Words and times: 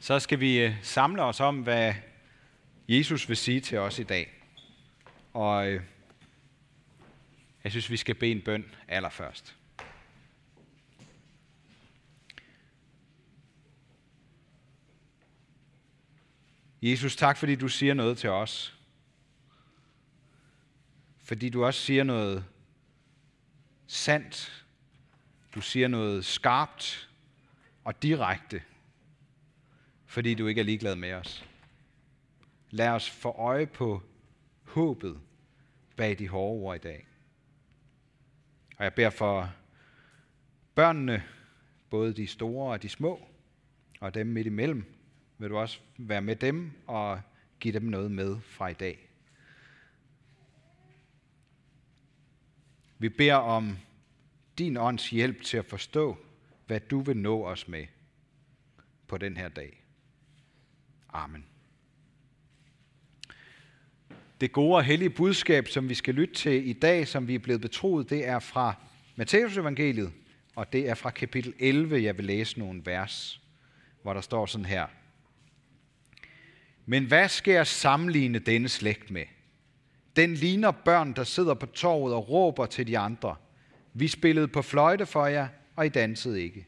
så 0.00 0.18
skal 0.18 0.40
vi 0.40 0.58
øh, 0.58 0.74
samle 0.82 1.22
os 1.22 1.40
om, 1.40 1.62
hvad 1.62 1.94
Jesus 2.88 3.28
vil 3.28 3.36
sige 3.36 3.60
til 3.60 3.78
os 3.78 3.98
i 3.98 4.02
dag. 4.02 4.44
Og 5.32 5.68
øh, 5.68 5.82
jeg 7.64 7.72
synes, 7.72 7.90
vi 7.90 7.96
skal 7.96 8.14
bede 8.14 8.30
en 8.30 8.40
bøn 8.40 8.74
allerførst. 8.88 9.56
Jesus, 16.82 17.16
tak 17.16 17.36
fordi 17.36 17.54
du 17.54 17.68
siger 17.68 17.94
noget 17.94 18.18
til 18.18 18.30
os. 18.30 18.78
Fordi 21.24 21.48
du 21.48 21.64
også 21.64 21.80
siger 21.80 22.04
noget 22.04 22.44
sandt. 23.86 24.64
Du 25.54 25.60
siger 25.60 25.88
noget 25.88 26.24
skarpt 26.24 27.08
og 27.84 28.02
direkte 28.02 28.62
fordi 30.10 30.34
du 30.34 30.46
ikke 30.46 30.60
er 30.60 30.64
ligeglad 30.64 30.96
med 30.96 31.12
os. 31.12 31.48
Lad 32.70 32.88
os 32.88 33.10
få 33.10 33.28
øje 33.28 33.66
på 33.66 34.02
håbet 34.62 35.20
bag 35.96 36.18
de 36.18 36.28
hårde 36.28 36.60
ord 36.60 36.76
i 36.76 36.78
dag. 36.78 37.06
Og 38.76 38.84
jeg 38.84 38.94
beder 38.94 39.10
for 39.10 39.52
børnene, 40.74 41.22
både 41.90 42.12
de 42.12 42.26
store 42.26 42.72
og 42.72 42.82
de 42.82 42.88
små, 42.88 43.20
og 44.00 44.14
dem 44.14 44.26
midt 44.26 44.46
imellem, 44.46 44.84
vil 45.38 45.50
du 45.50 45.58
også 45.58 45.80
være 45.98 46.22
med 46.22 46.36
dem 46.36 46.72
og 46.86 47.20
give 47.60 47.74
dem 47.74 47.82
noget 47.82 48.10
med 48.10 48.40
fra 48.40 48.68
i 48.68 48.74
dag. 48.74 49.08
Vi 52.98 53.08
beder 53.08 53.34
om 53.34 53.78
din 54.58 54.76
ånds 54.76 55.10
hjælp 55.10 55.42
til 55.42 55.56
at 55.56 55.64
forstå, 55.64 56.16
hvad 56.66 56.80
du 56.80 57.00
vil 57.00 57.16
nå 57.16 57.44
os 57.44 57.68
med 57.68 57.86
på 59.06 59.18
den 59.18 59.36
her 59.36 59.48
dag. 59.48 59.79
Amen. 61.12 61.44
Det 64.40 64.52
gode 64.52 64.76
og 64.76 64.84
hellige 64.84 65.10
budskab, 65.10 65.68
som 65.68 65.88
vi 65.88 65.94
skal 65.94 66.14
lytte 66.14 66.34
til 66.34 66.68
i 66.68 66.72
dag, 66.72 67.08
som 67.08 67.28
vi 67.28 67.34
er 67.34 67.38
blevet 67.38 67.60
betroet, 67.60 68.10
det 68.10 68.26
er 68.26 68.38
fra 68.38 68.74
Matteus 69.16 69.56
evangeliet, 69.56 70.12
og 70.56 70.72
det 70.72 70.88
er 70.88 70.94
fra 70.94 71.10
kapitel 71.10 71.54
11, 71.58 72.02
jeg 72.02 72.16
vil 72.16 72.24
læse 72.24 72.58
nogle 72.58 72.82
vers, 72.84 73.40
hvor 74.02 74.14
der 74.14 74.20
står 74.20 74.46
sådan 74.46 74.64
her. 74.64 74.86
Men 76.86 77.04
hvad 77.04 77.28
skal 77.28 77.54
jeg 77.54 77.66
sammenligne 77.66 78.38
denne 78.38 78.68
slægt 78.68 79.10
med? 79.10 79.24
Den 80.16 80.34
ligner 80.34 80.70
børn, 80.70 81.12
der 81.12 81.24
sidder 81.24 81.54
på 81.54 81.66
torvet 81.66 82.14
og 82.14 82.28
råber 82.28 82.66
til 82.66 82.86
de 82.86 82.98
andre. 82.98 83.36
Vi 83.94 84.08
spillede 84.08 84.48
på 84.48 84.62
fløjte 84.62 85.06
for 85.06 85.26
jer, 85.26 85.48
og 85.76 85.86
I 85.86 85.88
dansede 85.88 86.42
ikke. 86.42 86.66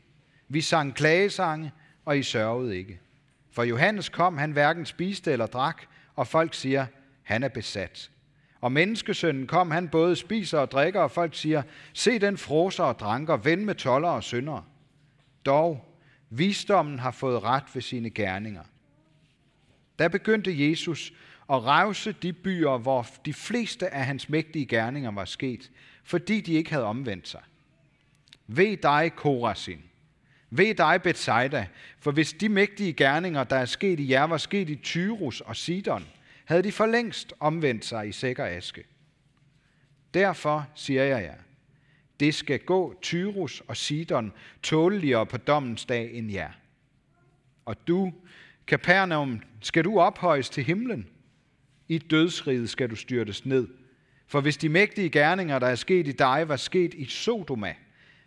Vi 0.48 0.60
sang 0.60 0.94
klagesange, 0.94 1.72
og 2.04 2.18
I 2.18 2.22
sørgede 2.22 2.76
ikke. 2.76 3.00
For 3.52 3.62
Johannes 3.62 4.08
kom, 4.08 4.38
han 4.38 4.52
hverken 4.52 4.86
spiste 4.86 5.32
eller 5.32 5.46
drak, 5.46 5.82
og 6.16 6.26
folk 6.26 6.54
siger, 6.54 6.86
han 7.22 7.42
er 7.42 7.48
besat. 7.48 8.10
Og 8.60 8.72
menneskesønnen 8.72 9.46
kom, 9.46 9.70
han 9.70 9.88
både 9.88 10.16
spiser 10.16 10.58
og 10.58 10.70
drikker, 10.70 11.00
og 11.00 11.10
folk 11.10 11.34
siger, 11.34 11.62
se 11.92 12.18
den 12.18 12.38
froser 12.38 12.84
og 12.84 12.98
dranker, 12.98 13.36
ven 13.36 13.64
med 13.64 13.74
toller 13.74 14.08
og 14.08 14.22
syndere. 14.22 14.64
Dog, 15.46 15.98
visdommen 16.30 16.98
har 16.98 17.10
fået 17.10 17.42
ret 17.42 17.64
ved 17.74 17.82
sine 17.82 18.10
gerninger. 18.10 18.62
Da 19.98 20.08
begyndte 20.08 20.70
Jesus 20.70 21.12
at 21.50 21.64
revse 21.64 22.12
de 22.12 22.32
byer, 22.32 22.78
hvor 22.78 23.06
de 23.24 23.34
fleste 23.34 23.94
af 23.94 24.06
hans 24.06 24.28
mægtige 24.28 24.66
gerninger 24.66 25.10
var 25.10 25.24
sket, 25.24 25.70
fordi 26.04 26.40
de 26.40 26.52
ikke 26.52 26.70
havde 26.70 26.84
omvendt 26.84 27.28
sig. 27.28 27.42
Ved 28.46 28.76
dig, 28.76 29.12
Korasin. 29.16 29.82
Ved 30.54 30.74
dig, 30.74 31.02
Bethsaida, 31.02 31.66
for 31.98 32.12
hvis 32.12 32.32
de 32.32 32.48
mægtige 32.48 32.92
gerninger, 32.92 33.44
der 33.44 33.56
er 33.56 33.64
sket 33.64 34.00
i 34.00 34.10
jer, 34.10 34.24
var 34.24 34.36
sket 34.36 34.70
i 34.70 34.74
Tyrus 34.74 35.40
og 35.40 35.56
Sidon, 35.56 36.06
havde 36.44 36.62
de 36.62 36.72
for 36.72 36.86
længst 36.86 37.32
omvendt 37.40 37.84
sig 37.84 38.08
i 38.08 38.12
sæk 38.12 38.38
og 38.38 38.50
aske. 38.50 38.84
Derfor 40.14 40.68
siger 40.74 41.04
jeg 41.04 41.22
jer, 41.22 41.34
det 42.20 42.34
skal 42.34 42.58
gå 42.58 42.98
Tyrus 43.02 43.62
og 43.68 43.76
Sidon 43.76 44.32
tåleligere 44.62 45.26
på 45.26 45.36
dommens 45.36 45.84
dag 45.84 46.14
end 46.14 46.32
jer. 46.32 46.50
Og 47.64 47.76
du, 47.88 48.12
Capernaum, 48.66 49.40
skal 49.60 49.84
du 49.84 50.00
ophøjes 50.00 50.50
til 50.50 50.64
himlen. 50.64 51.06
I 51.88 51.98
dødsriget 51.98 52.70
skal 52.70 52.90
du 52.90 52.96
styrtes 52.96 53.46
ned. 53.46 53.68
For 54.26 54.40
hvis 54.40 54.56
de 54.56 54.68
mægtige 54.68 55.10
gerninger, 55.10 55.58
der 55.58 55.66
er 55.66 55.74
sket 55.74 56.08
i 56.08 56.12
dig, 56.12 56.48
var 56.48 56.56
sket 56.56 56.94
i 56.94 57.04
Sodoma, 57.04 57.74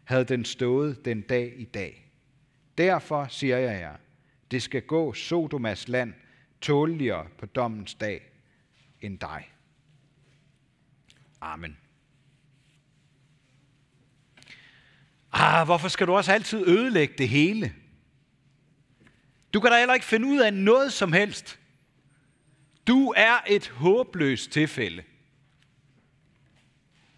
havde 0.03 0.25
den 0.25 0.45
stået 0.45 1.05
den 1.05 1.21
dag 1.21 1.53
i 1.57 1.65
dag. 1.65 2.04
Derfor 2.77 3.27
siger 3.29 3.57
jeg 3.57 3.79
jer, 3.79 3.95
det 4.51 4.63
skal 4.63 4.81
gå 4.81 5.13
Sodomas 5.13 5.87
land 5.87 6.13
tåligere 6.61 7.27
på 7.37 7.45
dommens 7.45 7.95
dag 7.95 8.31
end 9.01 9.19
dig. 9.19 9.51
Amen. 11.41 11.77
Ah, 15.31 15.65
hvorfor 15.65 15.87
skal 15.87 16.07
du 16.07 16.13
også 16.13 16.31
altid 16.31 16.67
ødelægge 16.67 17.13
det 17.17 17.29
hele? 17.29 17.73
Du 19.53 19.59
kan 19.59 19.71
da 19.71 19.77
heller 19.77 19.93
ikke 19.93 20.05
finde 20.05 20.27
ud 20.27 20.39
af 20.39 20.53
noget 20.53 20.93
som 20.93 21.13
helst. 21.13 21.59
Du 22.87 23.13
er 23.17 23.37
et 23.47 23.67
håbløst 23.67 24.51
tilfælde. 24.51 25.03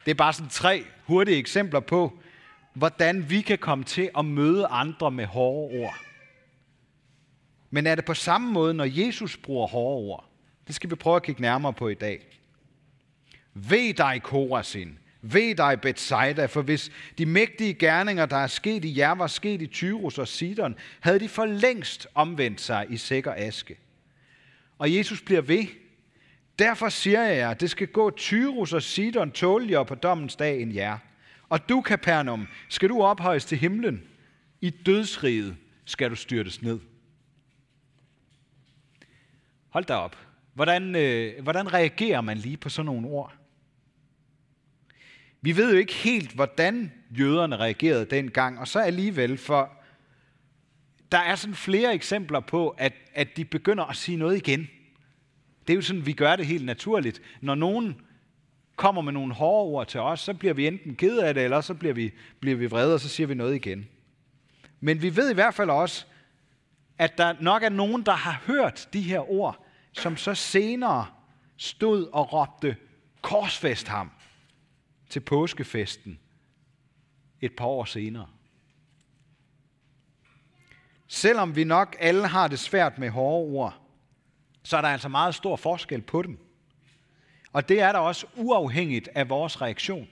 Det 0.05 0.11
er 0.11 0.15
bare 0.15 0.33
sådan 0.33 0.49
tre 0.49 0.85
hurtige 1.05 1.37
eksempler 1.37 1.79
på, 1.79 2.19
hvordan 2.77 3.29
vi 3.29 3.41
kan 3.41 3.57
komme 3.57 3.83
til 3.83 4.09
at 4.17 4.25
møde 4.25 4.65
andre 4.65 5.11
med 5.11 5.25
hårde 5.25 5.79
ord. 5.79 5.95
Men 7.69 7.87
er 7.87 7.95
det 7.95 8.05
på 8.05 8.13
samme 8.13 8.51
måde, 8.51 8.73
når 8.73 8.85
Jesus 8.85 9.37
bruger 9.37 9.67
hårde 9.67 9.97
ord? 9.97 10.29
Det 10.67 10.75
skal 10.75 10.89
vi 10.89 10.95
prøve 10.95 11.15
at 11.15 11.23
kigge 11.23 11.41
nærmere 11.41 11.73
på 11.73 11.87
i 11.87 11.93
dag. 11.93 12.27
Ved 13.53 13.93
dig, 13.93 14.21
Korasin. 14.23 14.99
Ved 15.21 15.55
dig, 15.55 15.81
Bethsaida, 15.81 16.45
for 16.45 16.61
hvis 16.61 16.91
de 17.17 17.25
mægtige 17.25 17.73
gerninger, 17.73 18.25
der 18.25 18.37
er 18.37 18.47
sket 18.47 18.85
i 18.85 18.97
jer, 18.97 19.11
var 19.11 19.27
sket 19.27 19.61
i 19.61 19.67
Tyrus 19.67 20.17
og 20.17 20.27
Sidon, 20.27 20.75
havde 20.99 21.19
de 21.19 21.29
for 21.29 21.45
længst 21.45 22.07
omvendt 22.15 22.61
sig 22.61 22.85
i 22.89 22.97
sikker 22.97 23.33
aske. 23.37 23.77
Og 24.77 24.95
Jesus 24.95 25.21
bliver 25.21 25.41
ved. 25.41 25.65
Derfor 26.59 26.89
siger 26.89 27.23
jeg 27.23 27.37
jer, 27.37 27.53
det 27.53 27.69
skal 27.69 27.87
gå 27.87 28.11
Tyrus 28.11 28.73
og 28.73 28.83
Sidon 28.83 29.31
tåligere 29.31 29.85
på 29.85 29.95
dommens 29.95 30.35
dag 30.35 30.61
end 30.61 30.73
jer. 30.73 30.97
Og 31.49 31.69
du, 31.69 31.81
Kapernaum, 31.81 32.47
skal 32.69 32.89
du 32.89 33.01
ophøjes 33.01 33.45
til 33.45 33.57
himlen. 33.57 34.03
I 34.61 34.69
dødsriget 34.69 35.55
skal 35.85 36.09
du 36.09 36.15
styrtes 36.15 36.61
ned. 36.61 36.79
Hold 39.69 39.85
da 39.85 39.93
op. 39.93 40.17
Hvordan, 40.53 40.95
øh, 40.95 41.43
hvordan 41.43 41.73
reagerer 41.73 42.21
man 42.21 42.37
lige 42.37 42.57
på 42.57 42.69
sådan 42.69 42.85
nogle 42.85 43.07
ord? 43.07 43.33
Vi 45.41 45.57
ved 45.57 45.71
jo 45.71 45.77
ikke 45.77 45.93
helt, 45.93 46.31
hvordan 46.31 46.91
jøderne 47.09 47.55
reagerede 47.55 48.05
dengang, 48.05 48.59
og 48.59 48.67
så 48.67 48.79
alligevel, 48.79 49.37
for 49.37 49.71
der 51.11 51.17
er 51.17 51.35
sådan 51.35 51.55
flere 51.55 51.93
eksempler 51.93 52.39
på, 52.39 52.69
at, 52.69 52.93
at 53.13 53.37
de 53.37 53.45
begynder 53.45 53.83
at 53.83 53.95
sige 53.95 54.17
noget 54.17 54.37
igen. 54.37 54.69
Det 55.67 55.73
er 55.73 55.75
jo 55.75 55.81
sådan, 55.81 56.05
vi 56.05 56.13
gør 56.13 56.35
det 56.35 56.45
helt 56.45 56.65
naturligt. 56.65 57.21
Når 57.41 57.55
nogen 57.55 58.01
kommer 58.77 59.01
med 59.01 59.13
nogle 59.13 59.33
hårde 59.33 59.67
ord 59.67 59.87
til 59.87 59.99
os, 59.99 60.19
så 60.19 60.33
bliver 60.33 60.53
vi 60.53 60.67
enten 60.67 60.95
ked 60.95 61.17
af 61.19 61.33
det, 61.33 61.43
eller 61.43 61.61
så 61.61 61.73
bliver 61.73 61.93
vi, 61.93 62.13
bliver 62.39 62.57
vi 62.57 62.65
vrede, 62.65 62.93
og 62.93 62.99
så 62.99 63.09
siger 63.09 63.27
vi 63.27 63.33
noget 63.33 63.55
igen. 63.55 63.87
Men 64.79 65.01
vi 65.01 65.15
ved 65.15 65.31
i 65.31 65.33
hvert 65.33 65.53
fald 65.53 65.69
også, 65.69 66.05
at 66.97 67.17
der 67.17 67.35
nok 67.41 67.63
er 67.63 67.69
nogen, 67.69 68.05
der 68.05 68.11
har 68.11 68.41
hørt 68.45 68.89
de 68.93 69.01
her 69.01 69.31
ord, 69.31 69.65
som 69.91 70.17
så 70.17 70.33
senere 70.33 71.07
stod 71.57 72.07
og 72.13 72.33
råbte, 72.33 72.75
korsfest 73.21 73.87
ham 73.87 74.11
til 75.09 75.19
påskefesten 75.19 76.19
et 77.41 77.55
par 77.55 77.65
år 77.65 77.85
senere. 77.85 78.27
Selvom 81.07 81.55
vi 81.55 81.63
nok 81.63 81.95
alle 81.99 82.27
har 82.27 82.47
det 82.47 82.59
svært 82.59 82.97
med 82.97 83.09
hårde 83.09 83.51
ord, 83.51 83.81
så 84.63 84.77
er 84.77 84.81
der 84.81 84.89
altså 84.89 85.09
meget 85.09 85.35
stor 85.35 85.55
forskel 85.55 86.01
på 86.01 86.21
dem. 86.21 86.46
Og 87.57 87.69
det 87.69 87.81
er 87.81 87.91
der 87.91 87.99
også 87.99 88.25
uafhængigt 88.35 89.09
af 89.15 89.29
vores 89.29 89.61
reaktion. 89.61 90.07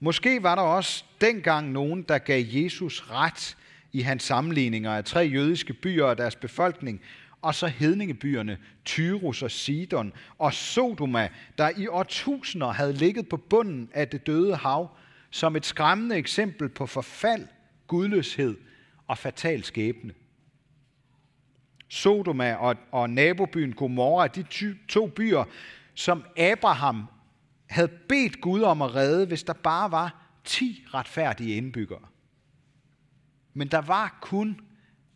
Måske 0.00 0.42
var 0.42 0.54
der 0.54 0.62
også 0.62 1.04
dengang 1.20 1.72
nogen, 1.72 2.02
der 2.02 2.18
gav 2.18 2.44
Jesus 2.46 3.02
ret 3.10 3.56
i 3.92 4.00
hans 4.00 4.22
sammenligninger 4.22 4.92
af 4.92 5.04
tre 5.04 5.20
jødiske 5.20 5.72
byer 5.72 6.04
og 6.04 6.18
deres 6.18 6.36
befolkning, 6.36 7.00
og 7.42 7.54
så 7.54 7.66
hedningebyerne 7.66 8.58
Tyrus 8.84 9.42
og 9.42 9.50
Sidon 9.50 10.12
og 10.38 10.54
Sodoma, 10.54 11.28
der 11.58 11.70
i 11.76 11.86
årtusinder 11.86 12.70
havde 12.70 12.92
ligget 12.92 13.28
på 13.28 13.36
bunden 13.36 13.90
af 13.94 14.08
det 14.08 14.26
døde 14.26 14.56
hav, 14.56 14.90
som 15.30 15.56
et 15.56 15.66
skræmmende 15.66 16.16
eksempel 16.16 16.68
på 16.68 16.86
forfald, 16.86 17.46
gudløshed 17.86 18.56
og 19.06 19.18
fatal 19.18 19.64
skæbne. 19.64 20.12
Sodoma 21.90 22.54
og, 22.54 22.76
og 22.92 23.10
nabobyen 23.10 23.72
Gomorra, 23.72 24.26
de 24.26 24.74
to 24.88 25.06
byer, 25.06 25.44
som 25.94 26.24
Abraham 26.36 27.06
havde 27.66 27.88
bedt 27.88 28.40
Gud 28.40 28.62
om 28.62 28.82
at 28.82 28.94
redde, 28.94 29.26
hvis 29.26 29.42
der 29.42 29.52
bare 29.52 29.90
var 29.90 30.26
10 30.44 30.84
retfærdige 30.94 31.56
indbyggere. 31.56 32.00
Men 33.54 33.68
der 33.68 33.80
var 33.80 34.18
kun 34.20 34.60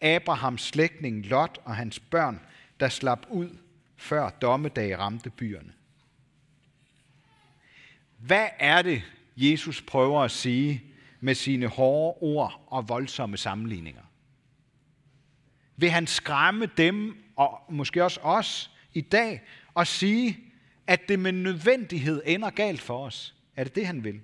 Abrahams 0.00 0.62
slægtning 0.62 1.26
Lot 1.26 1.58
og 1.64 1.76
hans 1.76 2.00
børn, 2.00 2.40
der 2.80 2.88
slap 2.88 3.26
ud, 3.30 3.48
før 3.96 4.28
dommedag 4.28 4.98
ramte 4.98 5.30
byerne. 5.30 5.72
Hvad 8.18 8.46
er 8.58 8.82
det, 8.82 9.02
Jesus 9.36 9.82
prøver 9.82 10.22
at 10.22 10.30
sige 10.30 10.82
med 11.20 11.34
sine 11.34 11.66
hårde 11.66 12.18
ord 12.20 12.66
og 12.66 12.88
voldsomme 12.88 13.36
sammenligninger? 13.36 14.02
Vil 15.76 15.90
han 15.90 16.06
skræmme 16.06 16.66
dem, 16.76 17.16
og 17.36 17.60
måske 17.68 18.04
også 18.04 18.20
os 18.20 18.70
i 18.92 19.00
dag, 19.00 19.42
og 19.74 19.86
sige, 19.86 20.38
at 20.86 21.08
det 21.08 21.18
med 21.18 21.32
nødvendighed 21.32 22.22
ender 22.26 22.50
galt 22.50 22.80
for 22.80 23.06
os? 23.06 23.34
Er 23.56 23.64
det 23.64 23.74
det, 23.74 23.86
han 23.86 24.04
vil? 24.04 24.20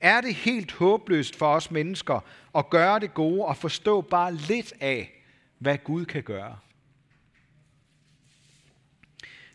Er 0.00 0.20
det 0.20 0.34
helt 0.34 0.72
håbløst 0.72 1.36
for 1.36 1.54
os 1.54 1.70
mennesker 1.70 2.20
at 2.54 2.70
gøre 2.70 3.00
det 3.00 3.14
gode 3.14 3.44
og 3.44 3.56
forstå 3.56 4.00
bare 4.00 4.34
lidt 4.34 4.72
af, 4.80 5.10
hvad 5.58 5.78
Gud 5.78 6.04
kan 6.04 6.22
gøre? 6.22 6.58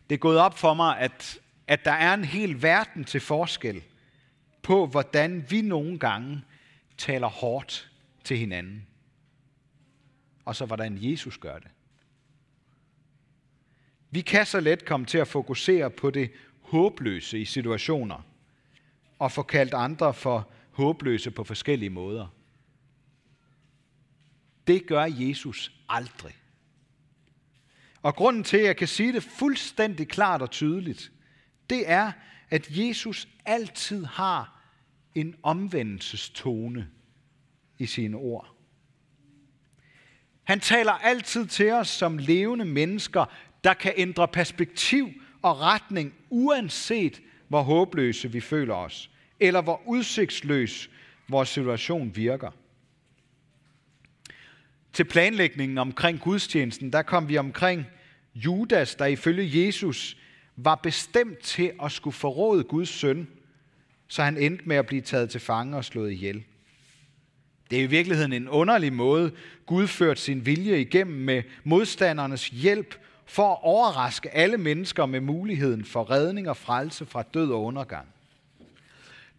Det 0.09 0.15
er 0.15 0.19
gået 0.19 0.39
op 0.39 0.57
for 0.57 0.74
mig, 0.74 1.00
at, 1.00 1.39
at 1.68 1.86
der 1.86 1.91
er 1.91 2.13
en 2.13 2.25
hel 2.25 2.62
verden 2.62 3.03
til 3.03 3.21
forskel 3.21 3.83
på, 4.62 4.88
hvordan 4.88 5.45
vi 5.50 5.62
nogle 5.62 6.00
gange 6.00 6.41
taler 6.97 7.27
hårdt 7.27 7.91
til 8.24 8.38
hinanden. 8.38 8.88
Og 10.45 10.55
så 10.55 10.65
hvordan 10.65 10.97
Jesus 11.01 11.37
gør 11.37 11.59
det. 11.59 11.71
Vi 14.11 14.21
kan 14.21 14.45
så 14.45 14.59
let 14.59 14.85
komme 14.85 15.05
til 15.05 15.17
at 15.17 15.27
fokusere 15.27 15.89
på 15.89 16.11
det 16.11 16.31
håbløse 16.61 17.39
i 17.39 17.45
situationer, 17.45 18.25
og 19.19 19.31
få 19.31 19.43
kaldt 19.43 19.73
andre 19.73 20.13
for 20.13 20.49
håbløse 20.71 21.31
på 21.31 21.43
forskellige 21.43 21.89
måder. 21.89 22.27
Det 24.67 24.87
gør 24.87 25.03
Jesus 25.03 25.71
aldrig. 25.89 26.35
Og 28.01 28.15
grunden 28.15 28.43
til, 28.43 28.57
at 28.57 28.65
jeg 28.65 28.77
kan 28.77 28.87
sige 28.87 29.13
det 29.13 29.23
fuldstændig 29.23 30.07
klart 30.07 30.41
og 30.41 30.51
tydeligt, 30.51 31.11
det 31.69 31.89
er, 31.89 32.11
at 32.49 32.67
Jesus 32.69 33.27
altid 33.45 34.05
har 34.05 34.61
en 35.15 35.35
omvendelsestone 35.43 36.89
i 37.79 37.85
sine 37.85 38.17
ord. 38.17 38.52
Han 40.43 40.59
taler 40.59 40.91
altid 40.91 41.45
til 41.45 41.71
os 41.71 41.87
som 41.87 42.17
levende 42.17 42.65
mennesker, 42.65 43.25
der 43.63 43.73
kan 43.73 43.93
ændre 43.97 44.27
perspektiv 44.27 45.09
og 45.41 45.59
retning, 45.59 46.13
uanset 46.29 47.21
hvor 47.47 47.61
håbløse 47.61 48.31
vi 48.31 48.39
føler 48.39 48.75
os, 48.75 49.09
eller 49.39 49.61
hvor 49.61 49.81
udsigtsløs 49.85 50.89
vores 51.27 51.49
situation 51.49 52.15
virker. 52.15 52.51
Til 54.93 55.03
planlægningen 55.03 55.77
omkring 55.77 56.19
gudstjenesten, 56.19 56.93
der 56.93 57.01
kom 57.01 57.29
vi 57.29 57.37
omkring 57.37 57.85
Judas, 58.35 58.95
der 58.95 59.05
ifølge 59.05 59.65
Jesus 59.65 60.17
var 60.55 60.75
bestemt 60.75 61.39
til 61.39 61.71
at 61.83 61.91
skulle 61.91 62.13
forråde 62.13 62.63
Guds 62.63 62.89
søn, 62.89 63.27
så 64.07 64.23
han 64.23 64.37
endte 64.37 64.65
med 64.65 64.75
at 64.75 64.85
blive 64.85 65.01
taget 65.01 65.29
til 65.29 65.41
fange 65.41 65.77
og 65.77 65.85
slået 65.85 66.11
ihjel. 66.11 66.43
Det 67.73 67.79
er 67.79 67.83
i 67.83 67.87
virkeligheden 67.87 68.33
en 68.33 68.49
underlig 68.49 68.93
måde, 68.93 69.31
Gud 69.65 69.87
førte 69.87 70.21
sin 70.21 70.45
vilje 70.45 70.81
igennem 70.81 71.15
med 71.15 71.43
modstandernes 71.63 72.47
hjælp 72.47 72.95
for 73.25 73.51
at 73.51 73.57
overraske 73.61 74.35
alle 74.35 74.57
mennesker 74.57 75.05
med 75.05 75.19
muligheden 75.19 75.85
for 75.85 76.11
redning 76.11 76.49
og 76.49 76.57
frelse 76.57 77.05
fra 77.05 77.23
død 77.33 77.51
og 77.51 77.63
undergang. 77.63 78.07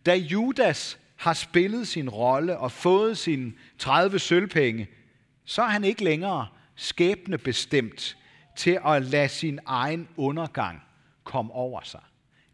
Da 0.07 0.15
Judas 0.15 0.99
har 1.17 1.33
spillet 1.33 1.89
sin 1.89 2.09
rolle 2.09 2.59
og 2.59 2.73
fået 2.73 3.19
sine 3.19 3.53
30 3.79 4.19
sølvpenge, 4.19 4.89
så 5.45 5.63
er 5.63 5.69
han 5.69 5.85
ikke 5.85 6.05
længere 6.05 6.47
skæbne 6.75 7.39
bestemt 7.39 8.17
til 8.57 8.79
at 8.87 9.03
lade 9.03 9.29
sin 9.29 9.59
egen 9.67 10.09
undergang 10.17 10.83
komme 11.25 11.53
over 11.53 11.81
sig. 11.85 12.03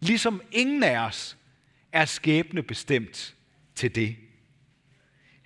Ligesom 0.01 0.43
ingen 0.53 0.83
af 0.83 0.99
os 0.99 1.37
er 1.93 2.05
skæbne 2.05 2.63
bestemt 2.63 3.35
til 3.75 3.95
det. 3.95 4.17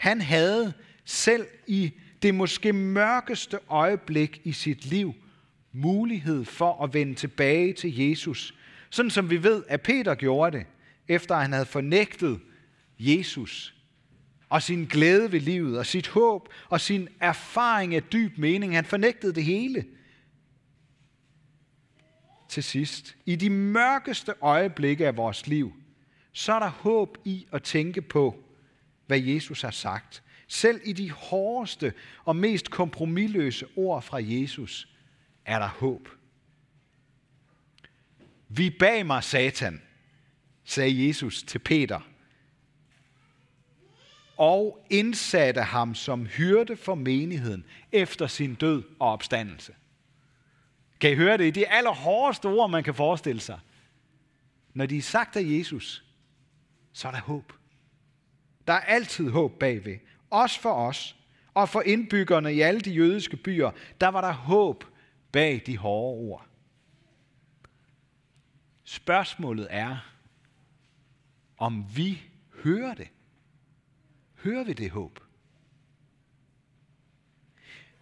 Han 0.04 0.20
havde 0.20 0.72
selv 1.04 1.46
i 1.66 1.92
det 2.22 2.34
måske 2.34 2.72
mørkeste 2.72 3.58
øjeblik 3.68 4.40
i 4.44 4.52
sit 4.52 4.86
liv 4.86 5.14
mulighed 5.72 6.44
for 6.44 6.84
at 6.84 6.94
vende 6.94 7.14
tilbage 7.14 7.72
til 7.72 7.98
Jesus. 7.98 8.54
Sådan 8.90 9.10
som 9.10 9.30
vi 9.30 9.42
ved, 9.42 9.64
at 9.68 9.80
Peter 9.80 10.14
gjorde 10.14 10.58
det, 10.58 10.66
efter 11.08 11.34
han 11.34 11.52
havde 11.52 11.66
fornægtet 11.66 12.40
Jesus 12.98 13.74
og 14.48 14.62
sin 14.62 14.84
glæde 14.84 15.32
ved 15.32 15.40
livet 15.40 15.78
og 15.78 15.86
sit 15.86 16.08
håb 16.08 16.48
og 16.68 16.80
sin 16.80 17.08
erfaring 17.20 17.94
af 17.94 18.02
dyb 18.02 18.38
mening. 18.38 18.74
Han 18.74 18.84
fornægtede 18.84 19.34
det 19.34 19.44
hele. 19.44 19.84
Til 22.48 22.62
sidst, 22.62 23.16
i 23.26 23.36
de 23.36 23.50
mørkeste 23.50 24.34
øjeblikke 24.40 25.06
af 25.06 25.16
vores 25.16 25.46
liv, 25.46 25.72
så 26.32 26.52
er 26.52 26.58
der 26.58 26.70
håb 26.70 27.18
i 27.24 27.46
at 27.52 27.62
tænke 27.62 28.02
på, 28.02 28.43
hvad 29.06 29.20
Jesus 29.20 29.62
har 29.62 29.70
sagt. 29.70 30.22
Selv 30.48 30.80
i 30.84 30.92
de 30.92 31.10
hårdeste 31.10 31.92
og 32.24 32.36
mest 32.36 32.70
kompromilløse 32.70 33.66
ord 33.76 34.02
fra 34.02 34.18
Jesus, 34.22 34.88
er 35.44 35.58
der 35.58 35.68
håb. 35.68 36.08
Vi 38.48 38.70
bag 38.70 39.06
mig, 39.06 39.24
Satan, 39.24 39.82
sagde 40.64 41.06
Jesus 41.06 41.42
til 41.42 41.58
Peter, 41.58 42.00
og 44.36 44.86
indsatte 44.90 45.62
ham 45.62 45.94
som 45.94 46.26
hyrde 46.26 46.76
for 46.76 46.94
menigheden 46.94 47.64
efter 47.92 48.26
sin 48.26 48.54
død 48.54 48.82
og 48.98 49.08
opstandelse. 49.08 49.74
Kan 51.00 51.12
I 51.12 51.14
høre 51.14 51.38
det? 51.38 51.54
Det 51.54 51.54
de 51.54 51.68
allerhårdeste 51.68 52.46
ord, 52.46 52.70
man 52.70 52.84
kan 52.84 52.94
forestille 52.94 53.40
sig. 53.40 53.60
Når 54.74 54.86
de 54.86 54.96
er 54.96 55.02
sagt 55.02 55.36
af 55.36 55.42
Jesus, 55.44 56.04
så 56.92 57.08
er 57.08 57.12
der 57.12 57.20
håb. 57.20 57.52
Der 58.66 58.72
er 58.72 58.80
altid 58.80 59.30
håb 59.30 59.58
bagved. 59.58 59.98
Også 60.30 60.60
for 60.60 60.72
os, 60.72 61.16
og 61.54 61.68
for 61.68 61.80
indbyggerne 61.80 62.54
i 62.54 62.60
alle 62.60 62.80
de 62.80 62.90
jødiske 62.90 63.36
byer, 63.36 63.70
der 64.00 64.08
var 64.08 64.20
der 64.20 64.32
håb 64.32 64.84
bag 65.32 65.62
de 65.66 65.78
hårde 65.78 66.18
ord. 66.18 66.46
Spørgsmålet 68.84 69.66
er, 69.70 69.96
om 71.58 71.84
vi 71.96 72.22
hører 72.62 72.94
det. 72.94 73.08
Hører 74.34 74.64
vi 74.64 74.72
det 74.72 74.90
håb? 74.90 75.20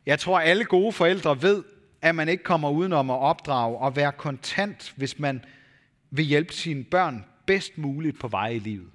Jeg 0.07 0.19
tror, 0.19 0.41
alle 0.41 0.65
gode 0.65 0.93
forældre 0.93 1.43
ved, 1.43 1.65
at 2.01 2.15
man 2.15 2.29
ikke 2.29 2.45
kommer 2.45 2.71
udenom 2.71 3.11
at 3.11 3.19
opdrage 3.19 3.79
og 3.79 3.97
være 3.97 4.13
kontant, 4.13 4.95
hvis 4.97 5.19
man 5.19 5.45
vil 6.11 6.25
hjælpe 6.25 6.53
sine 6.53 6.85
børn 6.85 7.25
bedst 7.47 7.79
muligt 7.79 8.21
på 8.21 8.29
vej 8.29 8.49
i 8.49 8.59
livet. 8.59 8.91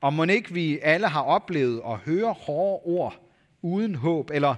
Og 0.00 0.12
må 0.12 0.24
ikke 0.24 0.54
vi 0.54 0.78
alle 0.78 1.08
har 1.08 1.22
oplevet 1.22 1.82
at 1.86 1.96
høre 1.96 2.32
hårde 2.32 2.82
ord 2.84 3.26
uden 3.62 3.94
håb, 3.94 4.30
eller 4.30 4.54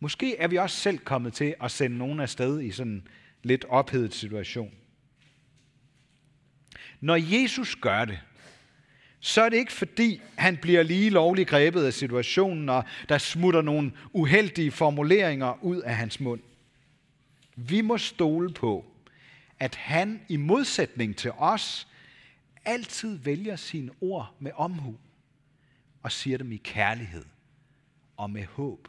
måske 0.00 0.36
er 0.36 0.48
vi 0.48 0.56
også 0.56 0.76
selv 0.76 0.98
kommet 0.98 1.32
til 1.32 1.54
at 1.62 1.70
sende 1.70 1.98
nogen 1.98 2.20
afsted 2.20 2.60
i 2.60 2.70
sådan 2.70 2.92
en 2.92 3.08
lidt 3.42 3.64
ophedet 3.68 4.14
situation. 4.14 4.74
Når 7.00 7.16
Jesus 7.16 7.76
gør 7.76 8.04
det, 8.04 8.20
så 9.20 9.42
er 9.42 9.48
det 9.48 9.56
ikke 9.56 9.72
fordi, 9.72 10.20
han 10.36 10.56
bliver 10.56 10.82
lige 10.82 11.10
lovligt 11.10 11.48
grebet 11.48 11.84
af 11.84 11.92
situationen, 11.92 12.68
og 12.68 12.84
der 13.08 13.18
smutter 13.18 13.62
nogle 13.62 13.92
uheldige 14.12 14.70
formuleringer 14.70 15.64
ud 15.64 15.80
af 15.80 15.96
hans 15.96 16.20
mund. 16.20 16.40
Vi 17.56 17.80
må 17.80 17.98
stole 17.98 18.52
på, 18.52 18.84
at 19.58 19.74
han 19.74 20.20
i 20.28 20.36
modsætning 20.36 21.16
til 21.16 21.30
os 21.38 21.88
altid 22.64 23.16
vælger 23.16 23.56
sine 23.56 23.92
ord 24.00 24.34
med 24.38 24.52
omhu 24.54 24.96
og 26.02 26.12
siger 26.12 26.38
dem 26.38 26.52
i 26.52 26.56
kærlighed 26.56 27.24
og 28.16 28.30
med 28.30 28.44
håb. 28.44 28.88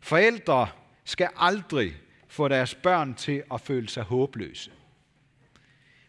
Forældre 0.00 0.68
skal 1.04 1.28
aldrig 1.36 1.94
få 2.28 2.48
deres 2.48 2.74
børn 2.74 3.14
til 3.14 3.42
at 3.52 3.60
føle 3.60 3.88
sig 3.88 4.02
håbløse. 4.02 4.70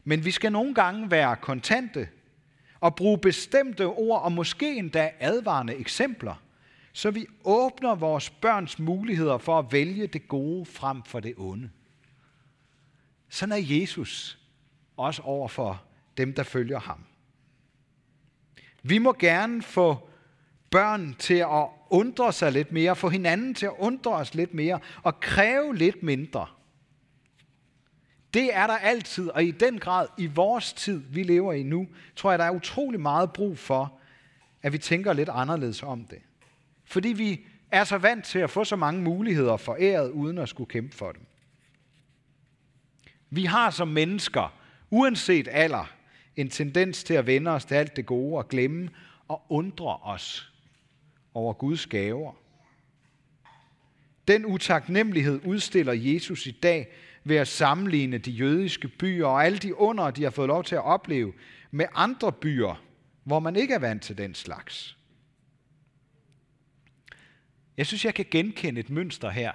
Men 0.04 0.26
vi 0.26 0.32
skal 0.32 0.52
nogle 0.52 0.74
gange 0.74 1.12
være 1.12 1.36
kontante 1.36 2.10
og 2.80 2.96
bruge 2.96 3.18
bestemte 3.18 3.86
ord 3.86 4.22
og 4.22 4.32
måske 4.32 4.76
endda 4.76 5.12
advarende 5.20 5.76
eksempler, 5.76 6.36
så 6.94 7.12
vi 7.12 7.26
åbner 7.44 7.96
vores 7.96 8.30
børns 8.30 8.80
muligheder 8.80 9.38
for 9.38 9.60
at 9.60 9.72
vælge 9.72 10.08
det 10.08 10.28
gode 10.28 10.66
frem 10.66 11.04
for 11.04 11.20
det 11.20 11.34
onde. 11.38 11.70
Sådan 13.30 13.52
er 13.52 13.80
Jesus 13.80 14.43
også 14.98 15.22
over 15.22 15.48
for 15.48 15.84
dem, 16.18 16.34
der 16.34 16.44
følger 16.44 16.80
ham. 16.80 17.04
Vi 18.84 18.98
må 18.98 19.14
gerne 19.20 19.62
få 19.62 20.10
børn 20.70 21.16
til 21.20 21.34
at 21.34 21.68
undre 21.90 22.34
sig 22.34 22.52
lidt 22.52 22.72
mere, 22.72 22.96
få 22.96 23.10
hinanden 23.10 23.54
til 23.54 23.66
at 23.66 23.74
undre 23.78 24.12
os 24.12 24.34
lidt 24.34 24.54
mere 24.54 24.80
og 25.04 25.20
kræve 25.20 25.76
lidt 25.76 26.04
mindre. 26.04 26.48
Det 28.34 28.56
er 28.56 28.68
der 28.68 28.78
altid, 28.78 29.30
og 29.30 29.44
i 29.44 29.52
den 29.52 29.80
grad 29.80 30.08
i 30.18 30.26
vores 30.26 30.74
tid, 30.74 31.04
vi 31.10 31.24
lever 31.24 31.54
i 31.54 31.64
nu, 31.64 31.88
tror 32.16 32.32
jeg, 32.32 32.40
der 32.40 32.46
er 32.46 32.52
utrolig 32.52 33.00
meget 33.00 33.34
brug 33.34 33.58
for, 33.58 34.00
at 34.62 34.74
vi 34.74 34.78
tænker 34.78 35.14
lidt 35.14 35.30
anderledes 35.30 35.84
om 35.84 36.06
det. 36.06 36.22
Fordi 36.86 37.08
vi 37.08 37.46
er 37.72 37.84
så 37.84 37.98
vant 37.98 38.26
til 38.26 38.40
at 38.40 38.50
få 38.50 38.64
så 38.64 38.76
mange 38.76 39.02
muligheder 39.02 39.58
foræret, 39.58 40.12
uden 40.12 40.38
at 40.38 40.50
skulle 40.50 40.70
kæmpe 40.70 40.96
for 40.96 41.12
dem. 41.12 41.26
Vi 43.30 43.46
har 43.46 43.70
som 43.70 43.88
mennesker, 43.88 44.54
uanset 44.94 45.48
alder, 45.52 45.92
en 46.36 46.50
tendens 46.50 47.04
til 47.04 47.14
at 47.14 47.28
vende 47.28 47.52
os 47.52 47.66
til 47.66 47.76
alt 47.76 47.96
det 47.96 48.06
gode 48.06 48.38
og 48.38 48.50
glemme 48.50 48.90
og 49.28 49.46
undre 49.50 49.98
os 49.98 50.54
over 51.34 51.54
Guds 51.54 51.86
gaver. 51.86 52.34
Den 54.28 54.46
utaknemmelighed 54.46 55.42
udstiller 55.46 55.94
Jesus 55.94 56.48
i 56.48 56.52
dag 56.52 56.88
ved 57.24 57.36
at 57.36 57.48
sammenligne 57.48 58.18
de 58.18 58.32
jødiske 58.32 58.88
byer 58.88 59.26
og 59.26 59.46
alle 59.46 59.58
de 59.58 59.76
under, 59.76 60.12
de 60.12 60.24
har 60.24 60.30
fået 60.30 60.48
lov 60.48 60.64
til 60.64 60.76
at 60.76 60.84
opleve, 60.84 61.34
med 61.72 61.86
andre 61.96 62.32
byer, 62.32 62.84
hvor 63.24 63.40
man 63.40 63.56
ikke 63.56 63.74
er 63.74 63.80
vant 63.80 64.04
til 64.04 64.18
den 64.18 64.36
slags. 64.36 64.98
Jeg 67.78 67.88
synes, 67.88 68.06
jeg 68.06 68.14
kan 68.14 68.26
genkende 68.32 68.80
et 68.80 68.90
mønster 68.90 69.30
her. 69.30 69.52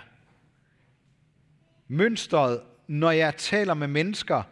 Mønstret, 1.88 2.60
når 2.86 3.10
jeg 3.10 3.36
taler 3.36 3.74
med 3.74 3.86
mennesker, 3.88 4.42